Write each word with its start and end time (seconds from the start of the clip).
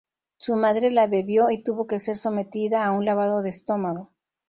Su 0.37 0.55
madre 0.55 0.89
la 0.89 1.05
bebió 1.05 1.51
y 1.51 1.61
tuvo 1.61 1.85
que 1.85 1.99
ser 1.99 2.17
sometida 2.17 2.83
a 2.85 2.91
un 2.91 3.05
lavado 3.05 3.43
de 3.43 3.49
estómago. 3.49 4.11